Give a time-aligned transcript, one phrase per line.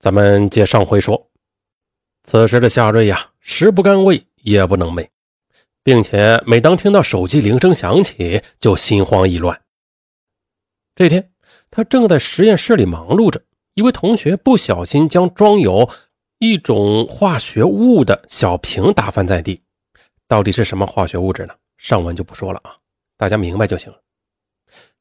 [0.00, 1.30] 咱们接上回说，
[2.22, 5.06] 此时的夏瑞呀，食不甘味，夜不能寐，
[5.82, 9.60] 并且每当听到手机铃声响起，就心慌意乱。
[10.94, 11.30] 这天，
[11.70, 13.42] 他正在实验室里忙碌着，
[13.74, 15.86] 一位同学不小心将装有
[16.38, 19.62] 一种化学物的小瓶打翻在地。
[20.26, 21.54] 到底是什么化学物质呢？
[21.76, 22.74] 上文就不说了啊，
[23.18, 24.00] 大家明白就行了。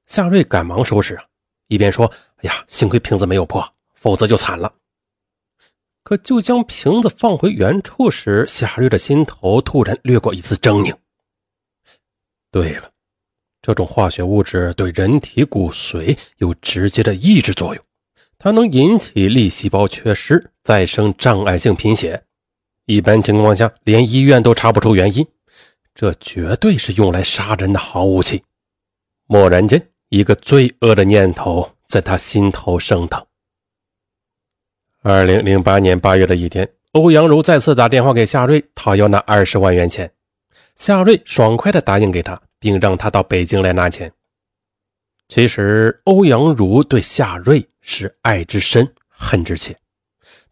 [0.07, 1.23] 夏瑞赶忙收拾啊，
[1.67, 2.05] 一边说
[2.43, 4.73] ：“哎呀，幸亏瓶子没有破，否则就惨了。”
[6.09, 10.91] 可就将瓶子放回原处时，夏瑞的心头突然掠过一丝狰狞。
[12.49, 12.89] 对了，
[13.61, 17.83] 这种化学物质对人体骨髓有直接的抑制作用，
[18.39, 22.23] 它能引起粒细胞缺失，再生障碍性贫血。
[22.87, 25.23] 一般情况下，连医院都查不出原因，
[25.93, 28.43] 这绝对是用来杀人的好武器。
[29.27, 29.79] 蓦然间，
[30.09, 33.23] 一个罪恶的念头在他心头升腾。
[35.01, 40.11] 二零零八年八月的一天，欧阳如再次打电话给夏瑞，讨要那二十万元钱。
[40.75, 44.11] 夏瑞爽快地答应给他，并让他到北京来拿钱。
[45.29, 49.73] 其实，欧阳如对夏瑞是爱之深，恨之切。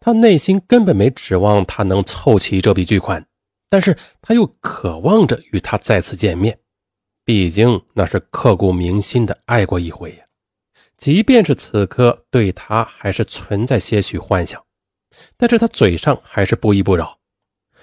[0.00, 3.22] 他内心根本没指望他能凑齐这笔巨款，
[3.68, 6.58] 但是他又渴望着与他再次见面，
[7.22, 10.24] 毕竟那是刻骨铭心的爱过一回呀。
[10.98, 14.62] 即便是此刻对他还是存在些许幻想，
[15.36, 17.18] 但是他嘴上还是不依不饶。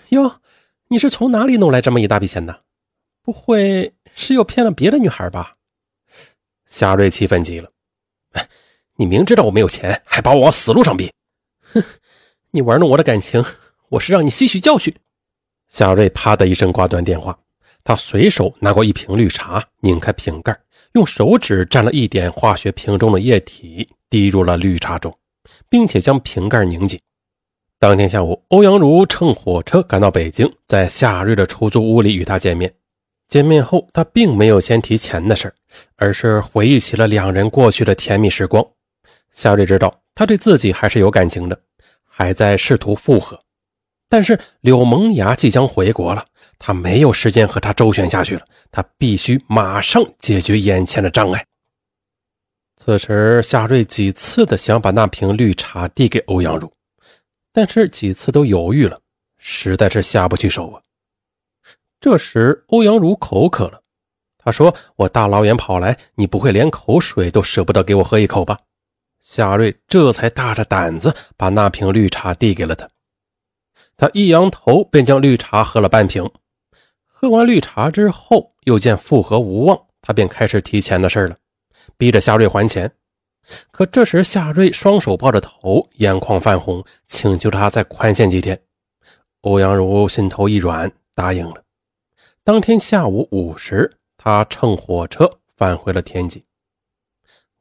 [0.09, 0.41] 哟，
[0.89, 2.63] 你是从哪里弄来这么一大笔钱的？
[3.23, 5.55] 不会是又骗了别的女孩吧？
[6.65, 7.71] 夏瑞气愤极了，
[8.97, 11.11] 你明知道我没有钱，还把我往死路上逼，
[11.73, 11.81] 哼！
[12.51, 13.43] 你玩弄我的感情，
[13.89, 14.93] 我是让你吸取教训。
[15.69, 17.39] 夏瑞啪的一声挂断电话，
[17.85, 20.53] 他随手拿过一瓶绿茶，拧开瓶盖。
[20.95, 25.13] 用手指蘸了一点化学瓶中的液体，滴入了绿茶中，
[25.69, 26.97] 并且将瓶盖拧紧。
[27.77, 32.73] 当天下午，欧阳如乘火车赶到北京，在夏瑞的出租屋里与他见面。
[33.27, 35.53] 见面后，他并没有先提钱的事
[35.97, 38.65] 而是回忆起了两人过去的甜蜜时光。
[39.33, 41.59] 夏瑞知道他对自己还是有感情的，
[42.07, 43.37] 还在试图复合。
[44.07, 46.25] 但是柳萌芽即将回国了，
[46.59, 51.45] 他没有时间和他周旋下去了，他必须马上解决眼前的障碍。
[52.77, 56.71] 此时，夏瑞几次的想把那瓶绿茶递给欧阳如，
[57.51, 58.99] 但是几次都犹豫了，
[59.37, 60.81] 实在是下不去手啊。
[61.99, 63.81] 这时，欧阳如口渴了，
[64.37, 68.59] 他说：“我大老远跑来，你不会连口水都舍不得给我喝一口吧？”
[69.19, 72.87] 夏瑞这才大着胆子把那瓶绿茶递给了他。
[73.97, 76.29] 他一扬头，便将绿茶喝了半瓶。
[77.05, 81.37] 喝完绿茶之后，又见复合无望，他便开始提钱的事了，
[81.97, 82.91] 逼着夏瑞还钱。
[83.71, 88.59] 可这时，夏瑞双手抱着头，眼眶泛红，请求他再宽限几天。
[89.41, 91.63] 欧阳如心头一软，答应了。
[92.43, 96.43] 当天下午五时，他乘火车返回了天津。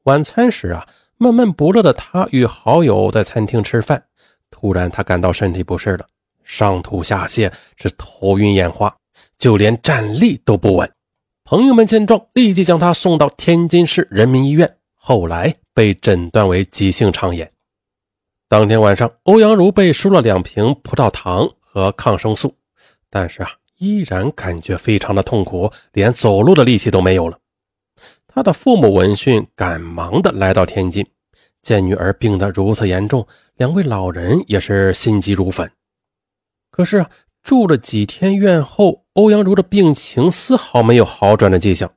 [0.04, 4.04] 晚餐时啊，闷闷不乐的他与好友在餐厅吃饭，
[4.50, 6.06] 突然他感到身体不适了。
[6.44, 8.94] 上吐下泻，是头晕眼花，
[9.37, 10.91] 就连站立都不稳。
[11.44, 17.50] 朋友们见状，立即将他送到天津市人民医院，后来被诊断为急性肠炎。
[18.49, 22.55] 当天晚上，欧阳如被输了两瓶葡萄糖和抗生素，
[23.11, 27.38] 但是啊，依然感觉非常的痛苦，连走路的力气都没有了。
[28.26, 31.06] 他的父母闻讯，赶忙的来到天津，
[31.62, 33.26] 见女儿病得如此严重，
[33.56, 35.71] 两位老人也是心急如焚。
[36.74, 37.06] 可是，
[37.40, 41.88] 住了几天院后，欧阳如的病情丝毫没有好转的迹象。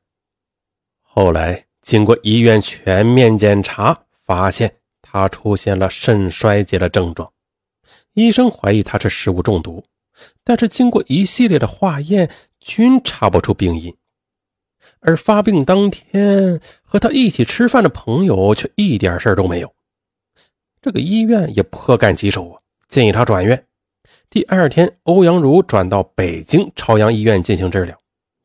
[1.01, 4.71] 后来经过医院全面检查，发现
[5.01, 7.33] 他出现了肾衰竭的症状，
[8.13, 9.83] 医生怀疑他是食物中毒，
[10.43, 12.29] 但是经过一系列的化验，
[12.59, 13.91] 均查不出病因。
[14.99, 19.73] 而发病当天和他一起吃饭的朋友却一点事儿都没有。
[20.83, 23.63] 这个医院也颇干棘手啊，建议他转院。
[24.29, 27.97] 第二天，欧阳如转到北京朝阳医院进行治疗。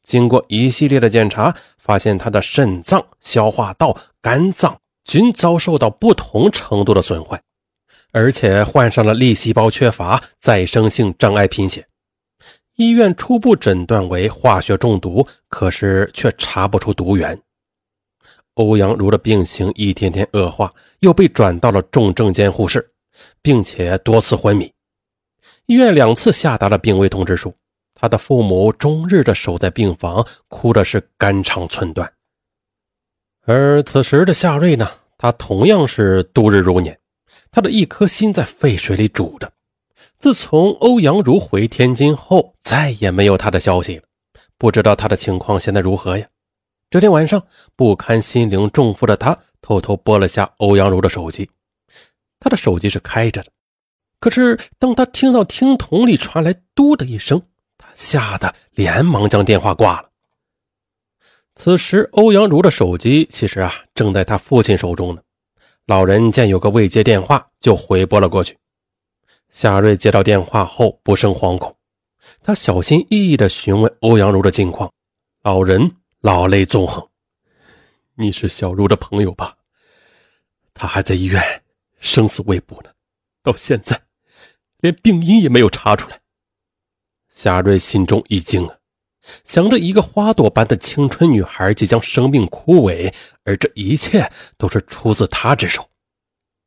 [0.03, 7.41] 经过一系列的检查，发现他的肾脏、消化道、肝脏均遭受到不同程度的损坏，
[8.11, 11.87] 而且患上了粒细胞缺乏、再生性障碍贫血。
[12.77, 17.39] 医院初步诊断为化学中毒，可是却查不出毒源。
[18.55, 22.91] 欧阳如的病情一天天恶化，又被转到了重症监护室，
[23.41, 24.73] 并且多次昏迷。
[25.67, 27.55] 医院两次下达了病危通知书，
[27.95, 32.13] 他的父母终日的守在病房，哭的是肝肠寸断。
[33.45, 36.99] 而此时的夏瑞呢，他同样是度日如年，
[37.51, 39.53] 他的一颗心在沸水里煮着。
[40.19, 44.05] 自从欧阳如回天津后，再也没有他的消息了。
[44.59, 46.27] 不知道他的情况现在如何呀？
[46.91, 47.43] 这天晚上，
[47.75, 51.49] 不堪心灵重负的他偷偷拨了下欧阳如的手机。
[52.39, 53.52] 他的手机是开着的，
[54.23, 57.43] 可是当他听到听筒里传来“嘟”的一声，
[57.77, 60.09] 他吓得连忙将电话挂了。
[61.57, 65.21] 此时，欧阳如的手机其实啊正在他父亲手中呢。
[65.87, 68.57] 老人见有个未接电话，就回拨了过去。
[69.51, 71.77] 夏瑞接到电话后不胜惶恐，
[72.45, 74.89] 他小心翼翼地询问欧阳如的近况。
[75.43, 77.05] 老人老泪纵横
[78.15, 79.57] ：“你是小茹的朋友吧？
[80.73, 81.43] 他还在医院，
[81.99, 82.91] 生死未卜呢。
[83.43, 84.01] 到现在，
[84.83, 86.21] 连病因也没有查出来。”
[87.33, 88.77] 夏瑞心中一惊啊，
[89.45, 93.11] 想着一个花朵般的青春女孩即将生命枯萎，
[93.45, 95.89] 而这一切都是出自他之手，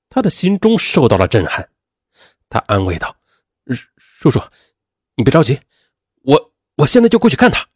[0.09, 1.69] 他的心中受到了震撼。
[2.49, 3.15] 他安慰道
[3.97, 4.41] ：“叔叔，
[5.15, 5.59] 你别着急，
[6.23, 7.67] 我我现在就过去看他。”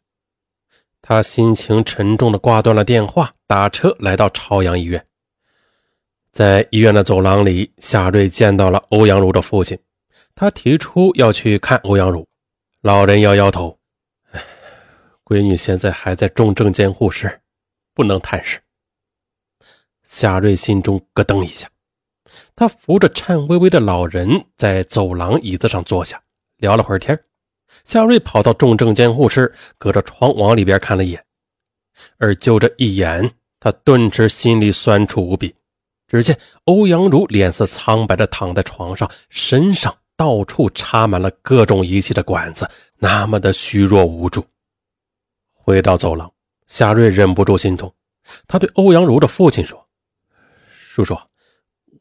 [1.02, 5.06] 他心情沉重的挂断了电话，打车来到朝阳医院。
[6.32, 9.78] 在医院的走廊里，夏瑞见到了欧阳如的父亲。
[10.40, 12.26] 他提出要去看欧阳如，
[12.80, 13.78] 老人摇摇头
[14.32, 14.42] ：“哎，
[15.22, 17.42] 闺女现在还在重症监护室，
[17.92, 18.58] 不能探视。”
[20.02, 21.68] 夏瑞心中咯噔一下。
[22.56, 26.18] 他扶着颤巍巍的老人在走廊椅子上坐下，
[26.56, 27.22] 聊了会儿天。
[27.84, 31.22] 夏瑞跑到重症监护室，隔着窗往里边看了一眼，
[32.16, 35.54] 而就这一眼，他顿时心里酸楚无比。
[36.08, 42.68] 只见欧阳如脸色苍白的躺在床上，身上到处插满了各种仪器的管子，
[42.98, 44.44] 那么的虚弱无助。
[45.54, 46.30] 回到走廊，
[46.66, 47.94] 夏瑞忍不住心痛，
[48.46, 49.86] 他对欧阳如的父亲说
[50.68, 51.18] ：“叔叔。”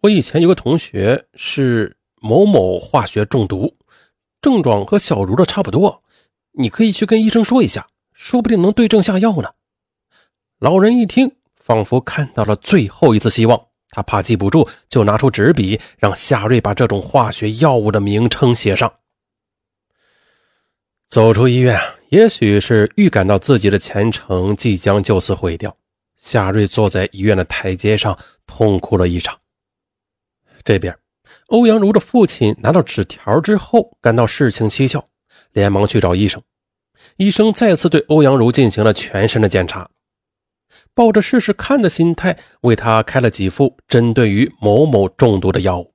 [0.04, 3.78] 我以前有个同学是某某化学中毒，
[4.42, 6.04] 症状和小茹的差不多，
[6.52, 9.52] 你可以去跟医生说一下，说不定能对症下药呢。
[10.60, 18.94] 老人一听，仿佛看到了最后一次希望，他怕记不住，就拿出纸笔，让夏瑞把这种化学药物的名称写上。
[21.08, 25.76] 走出医院，也许是预感到自己的前程即将就此毁掉，
[26.18, 28.16] 夏瑞坐在医院的台阶上，
[28.46, 29.36] 痛哭了一场。
[30.64, 30.96] 这边，
[31.48, 35.04] 欧阳如的父亲拿到纸条之后，感到事情蹊跷，
[35.54, 36.40] 连忙去找医生。
[37.18, 39.90] 医生再次对欧阳如进行了全身的检查，
[40.94, 45.94] 抱着试试看的心态，为他开了几副针对于某某中毒的药物。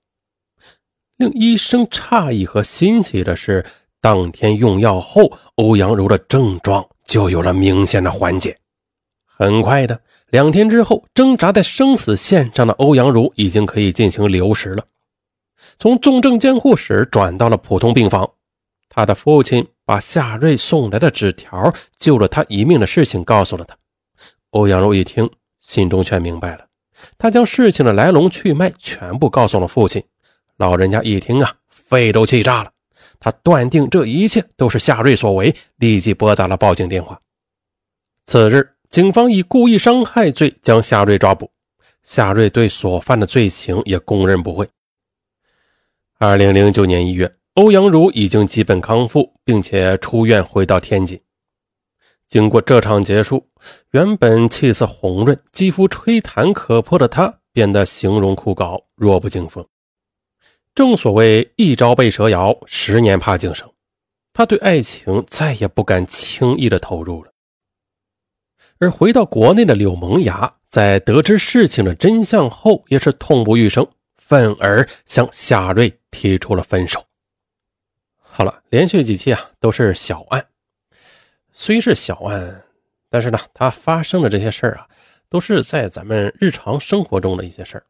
[1.17, 3.65] 令医生诧异和欣喜的是，
[4.01, 8.59] 当天用药后，欧阳如的症状就有了明显的缓解。
[9.25, 10.01] 很快的。
[10.31, 14.85] 两天之后，挣扎在生死线上的欧阳如已经可以进行流食了。
[15.79, 18.29] 从重症监护室转到了普通病房，
[18.89, 23.77] 他的父亲把夏瑞送来的纸条救了他一命的事情告诉了他。
[24.55, 25.29] 欧阳柔一听，
[25.59, 26.65] 心中全明白了。
[27.19, 30.03] 他将事情的来龙去脉全部告诉了父亲。
[30.57, 32.71] 老人家一听啊，肺都气炸了。
[33.19, 37.21] 他断定这一切都是夏瑞所为，立即拨打了报警电话。
[38.27, 38.71] 次日。
[38.91, 41.51] 警方以故意伤害罪将夏瑞抓捕，
[42.05, 44.69] 夏瑞对所犯的罪行也供认不讳。
[46.19, 51.21] 二零零九年一月，欧阳如已经基本康复，并且出院回到天津。
[52.35, 53.47] 经过这场结束，
[53.93, 59.65] 原本气色红润、肌肤吹弹可破的他，变得形容枯槁、弱不禁风。
[60.75, 63.71] 正所谓一朝被蛇咬，十年怕井绳，
[64.33, 67.31] 他对爱情再也不敢轻易的投入了。
[68.81, 73.87] 而回到国内的柳萌芽，在得知事情的真相后，也是痛不欲生，
[74.17, 77.05] 愤而向夏瑞提出了分手。
[78.21, 80.45] 好了，连续几期啊都是小案，
[81.55, 82.63] 虽是小案，
[83.09, 84.87] 但是呢，它发生的这些事儿啊，
[85.29, 87.87] 都是在咱们日常生活中的一些事儿，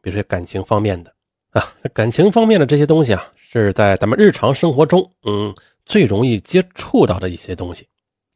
[0.00, 1.12] 比如说感情方面的
[1.50, 7.86] 啊，感情方面的这些东西啊，是在咱们日常生活中，嗯，最容易接触到的一些东西，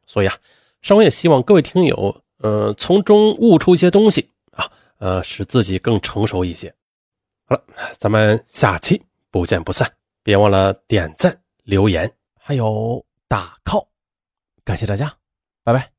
[0.05, 0.37] 所以啊。
[0.81, 6.67] 尚文也希望各位听友，呃，从中悟出一些东西啊，呃，使自己更成熟一些。
[7.45, 7.63] 好了，
[7.97, 9.89] 咱们下期不见不散，
[10.23, 13.87] 别忘了点赞、留言，还有打 call，
[14.65, 15.17] 感谢大家，
[15.63, 15.92] 拜拜。